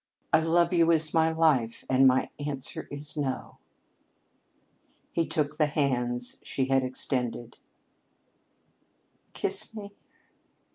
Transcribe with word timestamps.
"I 0.33 0.39
love 0.39 0.73
you 0.73 0.91
as 0.91 1.13
my 1.13 1.31
life, 1.31 1.85
and 1.87 2.07
my 2.07 2.31
answer 2.39 2.87
is 2.89 3.15
'no.'" 3.15 3.59
He 5.11 5.27
took 5.27 5.57
the 5.57 5.67
hands 5.67 6.39
she 6.43 6.65
had 6.65 6.81
extended. 6.83 7.59
"Kiss 9.33 9.75
me!" 9.75 9.91